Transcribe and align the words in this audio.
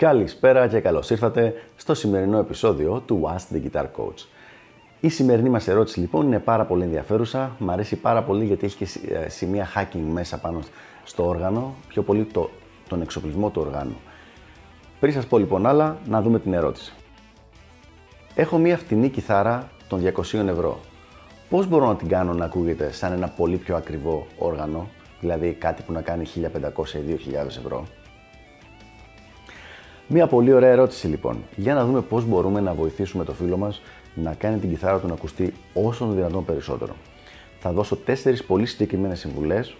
Καλησπέρα 0.00 0.68
και 0.68 0.80
καλώς 0.80 1.10
ήρθατε 1.10 1.54
στο 1.76 1.94
σημερινό 1.94 2.38
επεισόδιο 2.38 3.02
του 3.06 3.22
Ask 3.24 3.54
the 3.54 3.60
Guitar 3.64 3.82
Coach. 3.82 4.26
Η 5.00 5.08
σημερινή 5.08 5.48
μας 5.48 5.68
ερώτηση 5.68 6.00
λοιπόν 6.00 6.26
είναι 6.26 6.38
πάρα 6.38 6.64
πολύ 6.64 6.82
ενδιαφέρουσα, 6.82 7.56
μου 7.58 7.70
αρέσει 7.70 7.96
πάρα 7.96 8.22
πολύ 8.22 8.44
γιατί 8.44 8.66
έχει 8.66 8.76
και 8.76 9.14
ε, 9.14 9.28
σημεία 9.28 9.68
hacking 9.74 10.10
μέσα 10.12 10.38
πάνω 10.38 10.60
στο 11.04 11.26
όργανο, 11.26 11.74
πιο 11.88 12.02
πολύ 12.02 12.24
το, 12.24 12.50
τον 12.88 13.02
εξοπλισμό 13.02 13.50
του 13.50 13.62
οργάνου. 13.66 13.96
Πριν 15.00 15.12
σας 15.12 15.26
πω 15.26 15.38
λοιπόν 15.38 15.66
άλλα, 15.66 15.98
να 16.08 16.22
δούμε 16.22 16.38
την 16.38 16.52
ερώτηση. 16.52 16.92
Έχω 18.34 18.58
μία 18.58 18.76
φτηνή 18.76 19.08
κιθάρα 19.08 19.70
των 19.88 20.02
200 20.16 20.46
ευρώ. 20.48 20.80
Πώς 21.48 21.66
μπορώ 21.66 21.86
να 21.86 21.96
την 21.96 22.08
κάνω 22.08 22.32
να 22.32 22.44
ακούγεται 22.44 22.92
σαν 22.92 23.12
ένα 23.12 23.28
πολύ 23.28 23.56
πιο 23.56 23.76
ακριβό 23.76 24.26
όργανο, 24.38 24.88
δηλαδή 25.20 25.52
κάτι 25.52 25.82
που 25.82 25.92
να 25.92 26.00
κάνει 26.00 26.24
1500 26.24 26.88
ή 26.94 27.20
2000 27.32 27.46
ευρώ; 27.46 27.86
Μία 30.12 30.26
πολύ 30.26 30.52
ωραία 30.52 30.70
ερώτηση 30.70 31.06
λοιπόν. 31.06 31.44
Για 31.56 31.74
να 31.74 31.84
δούμε 31.84 32.00
πώς 32.00 32.24
μπορούμε 32.24 32.60
να 32.60 32.74
βοηθήσουμε 32.74 33.24
το 33.24 33.32
φίλο 33.32 33.56
μας 33.56 33.82
να 34.14 34.34
κάνει 34.34 34.58
την 34.58 34.68
κιθάρα 34.70 34.98
του 34.98 35.06
να 35.06 35.12
ακουστεί 35.12 35.52
όσο 35.74 36.06
το 36.06 36.12
δυνατόν 36.12 36.44
περισσότερο. 36.44 36.94
Θα 37.60 37.72
δώσω 37.72 37.96
τέσσερις 37.96 38.44
πολύ 38.44 38.66
συγκεκριμένες 38.66 39.18
συμβουλές, 39.18 39.76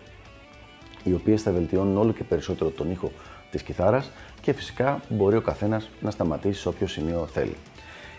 οι 1.04 1.12
οποίες 1.12 1.42
θα 1.42 1.50
βελτιώνουν 1.50 1.96
όλο 1.96 2.12
και 2.12 2.24
περισσότερο 2.24 2.70
τον 2.70 2.90
ήχο 2.90 3.10
της 3.50 3.62
κιθάρας 3.62 4.10
και 4.40 4.52
φυσικά 4.52 5.00
μπορεί 5.08 5.36
ο 5.36 5.40
καθένας 5.40 5.90
να 6.00 6.10
σταματήσει 6.10 6.60
σε 6.60 6.68
όποιο 6.68 6.86
σημείο 6.86 7.28
θέλει. 7.32 7.56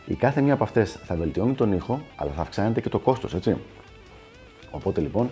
Η 0.05 0.13
κάθε 0.13 0.41
μία 0.41 0.53
από 0.53 0.63
αυτές 0.63 0.91
θα 0.91 1.16
βελτιώνει 1.16 1.53
τον 1.53 1.73
ήχο, 1.73 2.02
αλλά 2.16 2.31
θα 2.31 2.41
αυξάνεται 2.41 2.81
και 2.81 2.89
το 2.89 2.99
κόστος, 2.99 3.33
έτσι. 3.33 3.57
Οπότε 4.71 5.02
λοιπόν, 5.02 5.30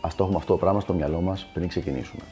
ας 0.00 0.14
το 0.14 0.22
έχουμε 0.22 0.38
αυτό 0.38 0.52
το 0.52 0.58
πράγμα 0.58 0.80
στο 0.80 0.92
μυαλό 0.92 1.20
μας 1.20 1.46
πριν 1.52 1.68
ξεκινήσουμε. 1.68 2.22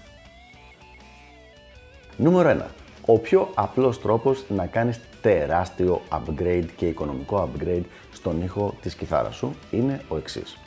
Νούμερο 2.17 2.49
1 2.49 2.80
ο 3.13 3.19
πιο 3.19 3.49
απλός 3.55 4.01
τρόπος 4.01 4.45
να 4.49 4.67
κάνεις 4.67 5.01
τεράστιο 5.23 6.01
upgrade 6.11 6.67
και 6.77 6.87
οικονομικό 6.87 7.49
upgrade 7.49 7.85
στον 8.13 8.43
ήχο 8.43 8.75
της 8.83 8.95
κιθάρας 8.95 9.37
σου 9.37 9.55
είναι 9.71 10.01
ο 10.09 10.17
εξής. 10.17 10.59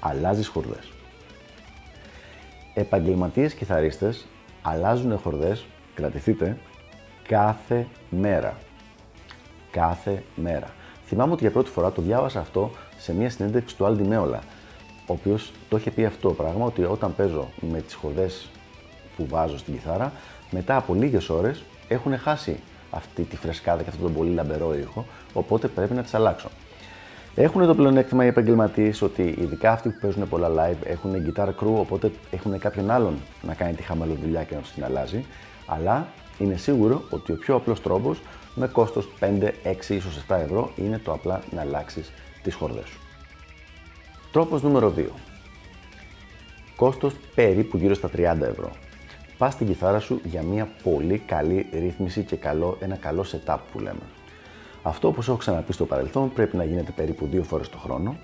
Αλλάζεις 0.00 0.48
χορδές. 0.48 0.92
Επαγγελματίες 2.74 3.54
κιθαρίστες 3.54 4.26
αλλάζουν 4.62 5.18
χορδές, 5.18 5.64
κρατηθείτε, 5.94 6.58
κάθε 7.28 7.86
μέρα. 8.10 8.56
Κάθε 9.70 10.22
μέρα. 10.34 10.74
Θυμάμαι 11.06 11.32
ότι 11.32 11.42
για 11.42 11.52
πρώτη 11.52 11.70
φορά 11.70 11.92
το 11.92 12.02
διάβασα 12.02 12.40
αυτό 12.40 12.70
σε 12.98 13.14
μια 13.14 13.30
συνέντευξη 13.30 13.76
του 13.76 13.84
Aldi 13.84 14.12
Meola, 14.12 14.38
ο 15.06 15.12
οποίος 15.12 15.52
το 15.68 15.76
είχε 15.76 15.90
πει 15.90 16.04
αυτό 16.04 16.28
το 16.28 16.34
πράγμα, 16.34 16.64
ότι 16.64 16.84
όταν 16.84 17.14
παίζω 17.16 17.48
με 17.60 17.80
τις 17.80 17.94
χορδές 17.94 18.48
που 19.16 19.26
βάζω 19.26 19.58
στην 19.58 19.72
κιθάρα, 19.72 20.12
μετά 20.52 20.76
από 20.76 20.94
λίγες 20.94 21.28
ώρες 21.28 21.62
έχουν 21.88 22.18
χάσει 22.18 22.56
αυτή 22.90 23.22
τη 23.22 23.36
φρεσκάδα 23.36 23.82
και 23.82 23.88
αυτόν 23.88 24.04
τον 24.04 24.14
πολύ 24.14 24.30
λαμπερό 24.30 24.74
ήχο, 24.74 25.06
οπότε 25.32 25.68
πρέπει 25.68 25.94
να 25.94 26.02
τις 26.02 26.14
αλλάξω. 26.14 26.48
Έχουν 27.34 27.66
το 27.66 27.74
πλεονέκτημα 27.74 28.24
οι 28.24 28.26
επαγγελματίες 28.26 29.02
ότι 29.02 29.22
ειδικά 29.22 29.72
αυτοί 29.72 29.88
που 29.88 29.98
παίζουν 30.00 30.28
πολλά 30.28 30.48
live 30.48 30.86
έχουν 30.86 31.12
guitar 31.12 31.48
crew, 31.48 31.74
οπότε 31.76 32.12
έχουν 32.30 32.58
κάποιον 32.58 32.90
άλλον 32.90 33.14
να 33.42 33.54
κάνει 33.54 33.72
τη 33.72 33.82
χαμαλοδουλειά 33.82 34.42
και 34.42 34.54
να 34.54 34.60
τους 34.60 34.72
την 34.72 34.84
αλλάζει. 34.84 35.24
Αλλά 35.66 36.06
είναι 36.38 36.56
σίγουρο 36.56 37.02
ότι 37.10 37.32
ο 37.32 37.36
πιο 37.36 37.54
απλός 37.54 37.82
τρόπος 37.82 38.20
με 38.54 38.66
κόστος 38.66 39.08
5, 39.20 39.52
6 39.64 39.94
ίσως 39.94 40.24
7 40.28 40.36
ευρώ 40.44 40.70
είναι 40.76 40.98
το 40.98 41.12
απλά 41.12 41.42
να 41.50 41.60
αλλάξεις 41.60 42.12
τις 42.42 42.54
χορδές 42.54 42.86
σου. 42.86 43.00
Τρόπος 44.32 44.62
νούμερο 44.62 44.90
2. 44.96 45.04
Κόστος 46.76 47.14
περίπου 47.34 47.76
γύρω 47.76 47.94
στα 47.94 48.08
30 48.08 48.40
ευρώ 48.40 48.70
πας 49.42 49.52
στην 49.52 49.66
κιθάρα 49.66 49.98
σου 49.98 50.20
για 50.24 50.42
μια 50.42 50.68
πολύ 50.82 51.18
καλή 51.18 51.66
ρύθμιση 51.72 52.22
και 52.22 52.36
καλό, 52.36 52.76
ένα 52.80 52.96
καλό 52.96 53.24
setup 53.32 53.58
που 53.72 53.78
λέμε. 53.78 54.02
Αυτό 54.82 55.08
όπως 55.08 55.28
έχω 55.28 55.36
ξαναπεί 55.36 55.72
στο 55.72 55.86
παρελθόν 55.86 56.32
πρέπει 56.32 56.56
να 56.56 56.64
γίνεται 56.64 56.92
περίπου 56.92 57.26
δύο 57.26 57.42
φορές 57.42 57.68
το 57.68 57.78
χρόνο 57.78 58.16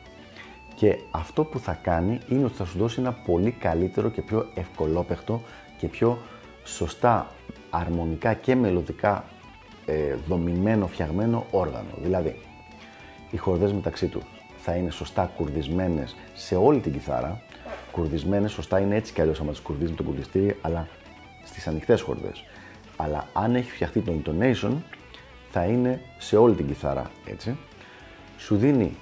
και 0.75 0.99
αυτό 1.11 1.45
που 1.45 1.59
θα 1.59 1.79
κάνει 1.83 2.19
είναι 2.29 2.45
ότι 2.45 2.55
θα 2.55 2.65
σου 2.65 2.79
δώσει 2.79 3.01
ένα 3.01 3.13
πολύ 3.13 3.51
καλύτερο 3.51 4.11
και 4.11 4.23
πιο 4.23 4.49
ευκολόπαιχτο 4.55 5.43
και 5.79 5.89
πιο 5.89 6.19
σωστά 6.65 7.27
αρμονικά 7.71 8.35
και 8.35 8.55
μελωδικά 8.55 9.25
ε, 9.87 10.15
δομημένο, 10.29 10.87
φτιαγμένο 10.87 11.47
όργανο. 11.51 11.91
Δηλαδή, 12.03 12.41
οι 13.31 13.37
χορδές 13.37 13.73
μεταξύ 13.73 14.07
του 14.07 14.21
θα 14.59 14.75
είναι 14.75 14.91
σωστά 14.91 15.33
κουρδισμένες 15.37 16.17
σε 16.35 16.57
όλη 16.57 16.81
την 16.81 16.93
κιθάρα. 16.93 17.43
Κουρδισμένες 17.93 18.53
σωστά 18.53 18.81
είναι 18.81 18.97
έτσι 18.97 19.13
κι 19.13 19.21
αλλιώς 19.21 19.41
άμα 19.41 19.51
τις 19.51 19.61
κουρδίζει 19.61 19.93
το 19.93 20.03
κουρδιστήρι, 20.03 20.57
αλλά 20.61 20.89
στις 21.49 21.67
ανοιχτές 21.67 22.01
χορδές. 22.01 22.45
Αλλά 22.97 23.29
αν 23.33 23.55
έχει 23.55 23.71
φτιαχτεί 23.71 24.01
το 24.01 24.13
intonation, 24.23 24.73
θα 25.51 25.65
είναι 25.65 26.01
σε 26.19 26.37
όλη 26.37 26.55
την 26.55 26.67
κιθάρα 26.67 27.11
έτσι. 27.27 27.57
Σου 28.39 28.57
δίνει 28.57 28.97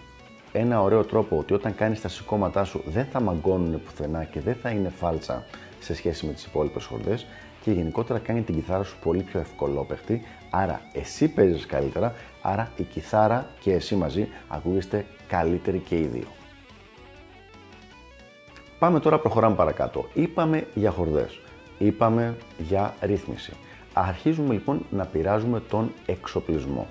ένα 0.52 0.82
ωραίο 0.82 1.04
τρόπο 1.04 1.38
ότι 1.38 1.54
όταν 1.54 1.74
κάνεις 1.74 2.00
τα 2.00 2.08
σηκώματά 2.08 2.64
σου 2.64 2.82
δεν 2.86 3.06
θα 3.12 3.20
μαγκώνουν 3.20 3.82
πουθενά 3.82 4.24
και 4.24 4.40
δεν 4.40 4.54
θα 4.62 4.70
είναι 4.70 4.88
φάλτσα 4.88 5.44
σε 5.80 5.94
σχέση 5.94 6.26
με 6.26 6.32
τις 6.32 6.44
υπόλοιπες 6.44 6.84
χορδές 6.84 7.26
και 7.62 7.70
γενικότερα 7.70 8.18
κάνει 8.18 8.42
την 8.42 8.54
κιθάρα 8.54 8.82
σου 8.82 8.96
πολύ 9.02 9.22
πιο 9.22 9.40
ευκολόπαιχτη, 9.40 10.22
άρα 10.50 10.80
εσύ 10.92 11.28
παίζεις 11.28 11.66
καλύτερα, 11.66 12.14
άρα 12.42 12.70
η 12.76 12.82
κιθάρα 12.82 13.46
και 13.60 13.72
εσύ 13.72 13.94
μαζί 13.94 14.28
ακούγεστε 14.48 15.06
καλύτεροι 15.28 15.78
και 15.78 15.96
οι 15.96 16.06
δύο. 16.06 16.26
Πάμε 18.78 19.00
τώρα, 19.00 19.18
προχωράμε 19.18 19.56
παρακάτω. 19.56 20.08
Είπαμε 20.14 20.66
για 20.74 20.90
χορδές 20.90 21.40
είπαμε 21.78 22.36
για 22.58 22.94
ρύθμιση. 23.00 23.52
Αρχίζουμε 23.92 24.52
λοιπόν 24.52 24.86
να 24.90 25.04
πειράζουμε 25.04 25.60
τον 25.60 25.92
εξοπλισμό. 26.06 26.86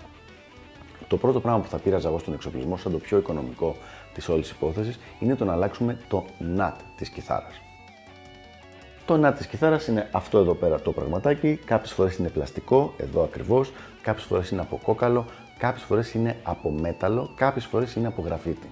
Το 1.08 1.18
πρώτο 1.18 1.40
πράγμα 1.40 1.60
που 1.60 1.68
θα 1.68 1.78
πείραζα 1.78 2.08
εγώ 2.08 2.20
στον 2.20 2.34
εξοπλισμό, 2.34 2.78
σαν 2.78 2.92
το 2.92 2.98
πιο 2.98 3.18
οικονομικό 3.18 3.76
της 4.14 4.30
όλης 4.30 4.50
υπόθεσης, 4.50 5.00
είναι 5.20 5.36
το 5.36 5.46
να 5.46 5.54
αλλάξουμε 5.54 5.98
το 6.08 6.26
NAT 6.58 6.74
της 6.96 7.10
κιθάρας. 7.10 7.62
Το 9.06 9.28
NAT 9.28 9.34
της 9.38 9.48
κιθάρας 9.48 9.88
είναι 9.88 10.10
αυτό 10.12 10.38
εδώ 10.38 10.54
πέρα 10.54 10.82
το 10.82 10.92
πραγματάκι. 10.92 11.56
Κάποιες 11.66 11.92
φορές 11.92 12.16
είναι 12.16 12.30
πλαστικό, 12.30 12.94
εδώ 12.98 13.24
ακριβώς. 13.24 13.72
Κάποιες 14.02 14.26
φορές 14.26 14.50
είναι 14.50 14.62
από 14.62 14.80
κόκαλο. 14.84 15.26
Κάποιες 15.58 15.84
φορές 15.84 16.14
είναι 16.14 16.36
από 16.44 16.70
μέταλλο. 16.70 17.32
Κάποιες 17.36 17.66
φορές 17.66 17.96
είναι 17.96 18.08
από 18.08 18.22
γραφίτι. 18.22 18.72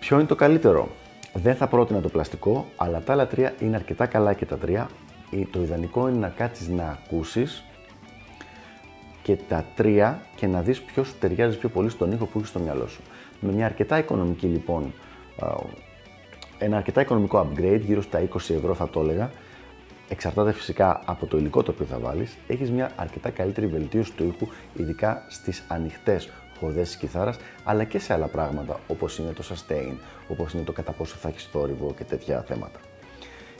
Ποιο 0.00 0.18
είναι 0.18 0.26
το 0.26 0.34
καλύτερο, 0.34 0.88
δεν 1.32 1.54
θα 1.54 1.66
πρότεινα 1.66 2.00
το 2.00 2.08
πλαστικό, 2.08 2.66
αλλά 2.76 3.00
τα 3.00 3.12
άλλα 3.12 3.26
τρία 3.26 3.54
είναι 3.60 3.76
αρκετά 3.76 4.06
καλά 4.06 4.32
και 4.32 4.46
τα 4.46 4.58
τρία. 4.58 4.88
Το 5.50 5.62
ιδανικό 5.62 6.08
είναι 6.08 6.18
να 6.18 6.28
κάτσεις 6.28 6.68
να 6.68 6.88
ακούσεις 6.88 7.64
και 9.22 9.36
τα 9.48 9.64
τρία 9.74 10.22
και 10.36 10.46
να 10.46 10.62
δεις 10.62 10.82
ποιος 10.82 11.06
σου 11.06 11.14
ταιριάζει 11.18 11.58
πιο 11.58 11.68
πολύ 11.68 11.88
στον 11.88 12.12
ήχο 12.12 12.24
που 12.24 12.38
έχεις 12.38 12.48
στο 12.48 12.58
μυαλό 12.58 12.86
σου. 12.86 13.00
Με 13.40 13.52
μια 13.52 13.66
αρκετά 13.66 13.98
οικονομική 13.98 14.46
λοιπόν, 14.46 14.92
ένα 16.58 16.76
αρκετά 16.76 17.00
οικονομικό 17.00 17.46
upgrade, 17.46 17.80
γύρω 17.80 18.02
στα 18.02 18.28
20 18.28 18.34
ευρώ 18.34 18.74
θα 18.74 18.88
το 18.88 19.00
έλεγα, 19.00 19.30
εξαρτάται 20.08 20.52
φυσικά 20.52 21.00
από 21.04 21.26
το 21.26 21.36
υλικό 21.36 21.62
το 21.62 21.70
οποίο 21.70 21.86
θα 21.86 21.98
βάλεις, 21.98 22.36
έχεις 22.46 22.70
μια 22.70 22.90
αρκετά 22.96 23.30
καλύτερη 23.30 23.66
βελτίωση 23.66 24.12
του 24.12 24.24
ήχου, 24.24 24.46
ειδικά 24.74 25.24
στις 25.28 25.64
ανοιχτές 25.68 26.30
χορδές 26.62 26.88
της 26.88 26.96
κιθάρας, 26.96 27.36
αλλά 27.64 27.84
και 27.84 27.98
σε 27.98 28.12
άλλα 28.12 28.26
πράγματα, 28.26 28.80
όπως 28.88 29.18
είναι 29.18 29.32
το 29.32 29.42
sustain, 29.48 29.94
όπως 30.28 30.52
είναι 30.52 30.62
το 30.62 30.72
κατά 30.72 30.92
πόσο 30.92 31.16
θα 31.16 31.28
έχεις 31.28 31.48
θόρυβο 31.52 31.94
και 31.96 32.04
τέτοια 32.04 32.42
θέματα. 32.42 32.80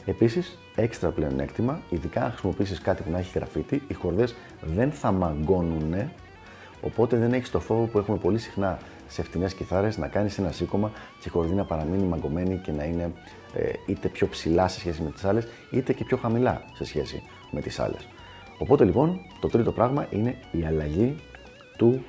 Επίσης, 0.05 0.57
έξτρα 0.75 1.09
πλεονέκτημα, 1.09 1.81
ειδικά 1.89 2.23
αν 2.23 2.29
χρησιμοποιήσεις 2.29 2.81
κάτι 2.81 3.03
που 3.03 3.11
να 3.11 3.17
έχει 3.17 3.31
γραφίτι, 3.35 3.83
οι 3.87 3.93
χορδές 3.93 4.35
δεν 4.61 4.91
θα 4.91 5.11
μαγκώνουν, 5.11 6.11
οπότε 6.81 7.17
δεν 7.17 7.33
έχεις 7.33 7.51
το 7.51 7.59
φόβο 7.59 7.85
που 7.85 7.97
έχουμε 7.97 8.17
πολύ 8.17 8.37
συχνά 8.37 8.77
σε 9.07 9.23
φτηνές 9.23 9.53
κιθάρες 9.53 9.97
να 9.97 10.07
κάνεις 10.07 10.37
ένα 10.37 10.51
σήκωμα 10.51 10.91
και 11.19 11.27
η 11.27 11.29
χορδή 11.29 11.53
να 11.53 11.63
παραμείνει 11.63 12.03
μαγκωμένη 12.03 12.57
και 12.57 12.71
να 12.71 12.83
είναι 12.83 13.11
ε, 13.53 13.71
είτε 13.87 14.07
πιο 14.07 14.27
ψηλά 14.27 14.67
σε 14.67 14.79
σχέση 14.79 15.01
με 15.01 15.11
τις 15.11 15.25
άλλες, 15.25 15.47
είτε 15.71 15.93
και 15.93 16.03
πιο 16.03 16.17
χαμηλά 16.17 16.61
σε 16.73 16.85
σχέση 16.85 17.23
με 17.51 17.61
τις 17.61 17.79
άλλες. 17.79 18.07
Οπότε 18.57 18.83
λοιπόν, 18.83 19.19
το 19.39 19.47
τρίτο 19.47 19.71
πράγμα 19.71 20.07
είναι 20.09 20.35
η 20.51 20.65
αλλαγή 20.65 21.15
του 21.77 22.03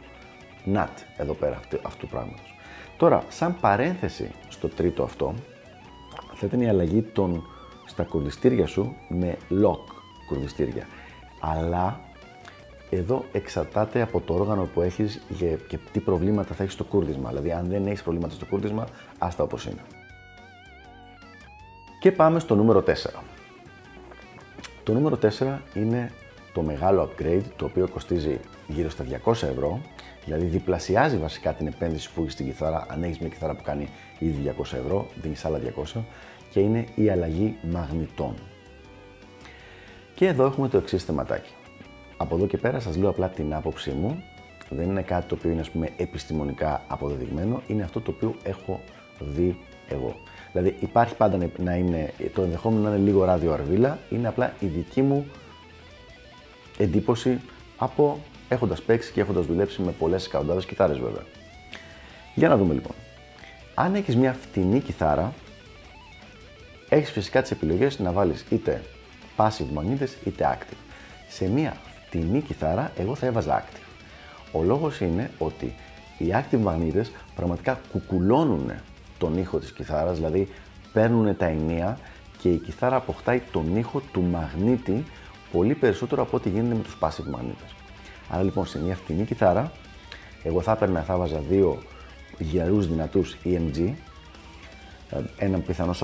NAT 0.74 0.88
εδώ 1.16 1.32
πέρα 1.32 1.56
αυτού, 1.56 1.78
αυτού 1.82 2.06
του 2.06 2.12
πράγματος. 2.12 2.54
Τώρα, 2.96 3.24
σαν 3.28 3.56
παρένθεση 3.60 4.30
στο 4.48 4.68
τρίτο 4.68 5.02
αυτό, 5.02 5.34
θα 6.34 6.46
ήταν 6.46 6.60
η 6.60 6.68
αλλαγή 6.68 7.02
των, 7.02 7.42
στα 7.86 8.02
κουρδιστήρια 8.02 8.66
σου 8.66 8.94
με 9.08 9.36
lock 9.50 9.84
κουρδιστήρια. 10.28 10.86
Αλλά 11.40 12.00
εδώ 12.90 13.24
εξαρτάται 13.32 14.02
από 14.02 14.20
το 14.20 14.34
όργανο 14.34 14.68
που 14.74 14.82
έχεις 14.82 15.22
και 15.68 15.78
τι 15.92 16.00
προβλήματα 16.00 16.54
θα 16.54 16.62
έχεις 16.62 16.74
στο 16.74 16.84
κούρδισμα. 16.84 17.28
Δηλαδή, 17.28 17.52
αν 17.52 17.68
δεν 17.68 17.86
έχεις 17.86 18.02
προβλήματα 18.02 18.34
στο 18.34 18.46
κούρδισμα, 18.46 18.86
άστα 19.18 19.42
όπως 19.42 19.64
είναι. 19.64 19.82
Και 22.00 22.12
πάμε 22.12 22.38
στο 22.38 22.54
νούμερο 22.54 22.80
4. 22.80 22.92
Το 24.82 24.92
νούμερο 24.92 25.18
4 25.22 25.58
είναι 25.74 26.12
το 26.54 26.62
μεγάλο 26.62 27.10
upgrade, 27.10 27.42
το 27.56 27.64
οποίο 27.64 27.88
κοστίζει 27.88 28.40
γύρω 28.66 28.90
στα 28.90 29.04
200 29.24 29.32
ευρώ 29.32 29.80
Δηλαδή 30.24 30.44
διπλασιάζει 30.44 31.16
βασικά 31.16 31.52
την 31.52 31.66
επένδυση 31.66 32.10
που 32.12 32.20
έχεις 32.20 32.32
στην 32.32 32.46
κιθάρα, 32.46 32.86
αν 32.88 33.02
έχεις 33.02 33.18
μια 33.18 33.28
κιθάρα 33.28 33.54
που 33.54 33.62
κάνει 33.62 33.88
ήδη 34.18 34.54
200 34.58 34.60
ευρώ, 34.60 35.06
δίνεις 35.14 35.44
άλλα 35.44 35.60
200 35.94 36.00
και 36.50 36.60
είναι 36.60 36.84
η 36.94 37.10
αλλαγή 37.10 37.56
μαγνητών. 37.62 38.34
Και 40.14 40.26
εδώ 40.26 40.44
έχουμε 40.44 40.68
το 40.68 40.76
εξής 40.76 41.04
θεματάκι. 41.04 41.52
Από 42.16 42.36
εδώ 42.36 42.46
και 42.46 42.58
πέρα 42.58 42.80
σας 42.80 42.96
λέω 42.96 43.08
απλά 43.08 43.28
την 43.28 43.54
άποψή 43.54 43.90
μου. 43.90 44.22
Δεν 44.70 44.88
είναι 44.88 45.02
κάτι 45.02 45.26
το 45.26 45.34
οποίο 45.34 45.50
είναι 45.50 45.60
ας 45.60 45.70
πούμε 45.70 45.88
επιστημονικά 45.96 46.82
αποδεδειγμένο, 46.88 47.62
είναι 47.66 47.82
αυτό 47.82 48.00
το 48.00 48.10
οποίο 48.10 48.34
έχω 48.42 48.80
δει 49.18 49.58
εγώ. 49.88 50.16
Δηλαδή 50.52 50.76
υπάρχει 50.80 51.14
πάντα 51.14 51.48
να 51.58 51.74
είναι, 51.74 52.12
το 52.34 52.42
ενδεχόμενο 52.42 52.88
να 52.88 52.94
είναι 52.94 53.04
λίγο 53.04 53.24
ράδιο 53.24 53.52
αρβίλα, 53.52 53.98
είναι 54.10 54.28
απλά 54.28 54.54
η 54.60 54.66
δική 54.66 55.02
μου 55.02 55.26
εντύπωση 56.78 57.40
από 57.76 58.20
έχοντας 58.48 58.82
παίξει 58.82 59.12
και 59.12 59.20
έχοντας 59.20 59.46
δουλέψει 59.46 59.82
με 59.82 59.92
πολλές 59.92 60.26
εκατοντάδες 60.26 60.64
κιθάρες 60.64 60.98
βέβαια. 60.98 61.22
Για 62.34 62.48
να 62.48 62.56
δούμε 62.56 62.74
λοιπόν. 62.74 62.94
Αν 63.74 63.94
έχεις 63.94 64.16
μια 64.16 64.32
φτηνή 64.32 64.80
κιθάρα, 64.80 65.32
έχεις 66.88 67.10
φυσικά 67.10 67.42
τις 67.42 67.50
επιλογές 67.50 67.98
να 67.98 68.12
βάλεις 68.12 68.44
είτε 68.50 68.82
passive 69.36 69.72
μαγνήτες 69.72 70.16
είτε 70.24 70.58
active. 70.58 70.76
Σε 71.28 71.48
μια 71.48 71.76
φτηνή 72.06 72.40
κιθάρα 72.40 72.92
εγώ 72.96 73.14
θα 73.14 73.26
έβαζα 73.26 73.64
active. 73.64 73.82
Ο 74.52 74.62
λόγος 74.62 75.00
είναι 75.00 75.30
ότι 75.38 75.74
οι 76.18 76.26
active 76.32 76.58
μαγνήτες 76.58 77.10
πραγματικά 77.34 77.80
κουκουλώνουν 77.92 78.72
τον 79.18 79.38
ήχο 79.38 79.58
της 79.58 79.72
κιθάρας, 79.72 80.16
δηλαδή 80.16 80.48
παίρνουν 80.92 81.36
τα 81.36 81.46
ενία 81.46 81.98
και 82.38 82.48
η 82.48 82.56
κιθάρα 82.56 82.96
αποκτάει 82.96 83.42
τον 83.52 83.76
ήχο 83.76 84.00
του 84.12 84.22
μαγνήτη 84.22 85.04
πολύ 85.52 85.74
περισσότερο 85.74 86.22
από 86.22 86.36
ό,τι 86.36 86.48
γίνεται 86.48 86.74
με 86.74 86.82
τους 86.82 86.96
passive 87.00 87.30
μαγνήτες. 87.30 87.74
Άρα 88.28 88.42
λοιπόν 88.42 88.66
σε 88.66 88.78
μια 88.78 88.96
φτηνή 88.96 89.24
κιθάρα, 89.24 89.72
εγώ 90.42 90.60
θα 90.60 90.72
έπαιρνα, 90.72 91.02
θα 91.02 91.16
βάζα 91.16 91.38
δύο 91.48 91.82
γερούς 92.38 92.88
δυνατούς 92.88 93.36
EMG, 93.44 93.92
έναν 95.38 95.62
πιθανός 95.62 96.02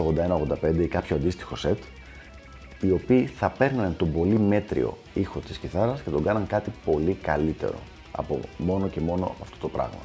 81-85 0.63 0.75
ή 0.81 0.87
κάποιο 0.87 1.17
αντίστοιχο 1.17 1.57
set, 1.63 1.79
οι 2.81 2.91
οποίοι 2.91 3.27
θα 3.27 3.51
παίρναν 3.51 3.97
τον 3.97 4.13
πολύ 4.13 4.39
μέτριο 4.39 4.97
ήχο 5.15 5.39
της 5.39 5.59
κιθάρας 5.59 6.01
και 6.01 6.11
τον 6.11 6.23
κάναν 6.23 6.47
κάτι 6.47 6.73
πολύ 6.85 7.19
καλύτερο 7.23 7.79
από 8.13 8.41
μόνο 8.57 8.89
και 8.89 9.01
μόνο 9.01 9.35
αυτό 9.43 9.57
το 9.61 9.69
πράγμα. 9.69 10.01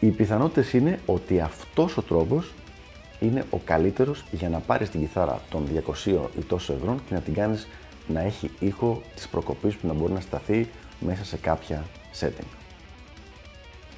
Οι 0.00 0.08
πιθανότητες 0.08 0.72
είναι 0.72 0.98
ότι 1.06 1.40
αυτός 1.40 1.96
ο 1.96 2.02
τρόπος 2.02 2.52
είναι 3.20 3.44
ο 3.50 3.58
καλύτερος 3.64 4.24
για 4.30 4.48
να 4.48 4.58
πάρεις 4.58 4.90
την 4.90 5.00
κιθάρα 5.00 5.40
των 5.50 5.68
200 6.04 6.28
ή 6.38 6.42
τόσο 6.42 6.72
ευρώ 6.72 6.96
και 7.08 7.14
να 7.14 7.20
την 7.20 7.34
κάνεις 7.34 7.68
να 8.06 8.20
έχει 8.20 8.50
ήχο 8.58 9.02
της 9.14 9.28
προκοπής 9.28 9.76
που 9.76 9.86
να 9.86 9.92
μπορεί 9.92 10.12
να 10.12 10.20
σταθεί 10.20 10.68
μέσα 11.00 11.24
σε 11.24 11.36
κάποια 11.36 11.84
setting. 12.20 12.46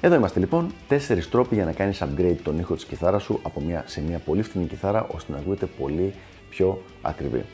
Εδώ 0.01 0.15
είμαστε 0.15 0.39
λοιπόν, 0.39 0.71
τέσσερις 0.87 1.29
τρόποι 1.29 1.55
για 1.55 1.65
να 1.65 1.71
κάνεις 1.71 2.03
upgrade 2.03 2.37
τον 2.43 2.59
ήχο 2.59 2.75
της 2.75 2.85
κιθάρας 2.85 3.23
σου 3.23 3.39
από 3.43 3.61
μια, 3.61 3.83
σε 3.87 4.01
μια 4.01 4.19
πολύ 4.19 4.41
φθηνή 4.41 4.65
κιθάρα 4.65 5.07
ώστε 5.07 5.31
να 5.31 5.37
ακούγεται 5.37 5.65
πολύ 5.65 6.13
πιο 6.49 6.81
ακριβή. 7.01 7.45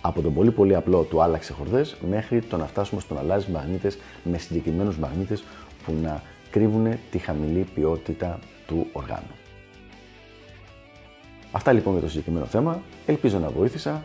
Από 0.00 0.22
τον 0.22 0.34
πολύ 0.34 0.50
πολύ 0.50 0.74
απλό 0.74 1.02
του 1.02 1.22
άλλαξε 1.22 1.52
χορδές 1.52 1.96
μέχρι 2.08 2.42
το 2.42 2.56
να 2.56 2.66
φτάσουμε 2.66 3.00
στο 3.00 3.14
να 3.14 3.20
αλλάζει 3.20 3.50
μαγνήτες 3.50 3.98
με 4.24 4.38
συγκεκριμένους 4.38 4.98
μαγνήτες 4.98 5.44
που 5.84 5.94
να 6.02 6.22
κρύβουν 6.50 6.98
τη 7.10 7.18
χαμηλή 7.18 7.66
ποιότητα 7.74 8.38
του 8.66 8.86
οργάνου. 8.92 9.34
Αυτά 11.52 11.72
λοιπόν 11.72 11.92
για 11.92 12.02
το 12.02 12.08
συγκεκριμένο 12.08 12.46
θέμα. 12.46 12.82
Ελπίζω 13.06 13.38
να 13.38 13.48
βοήθησα 13.48 14.04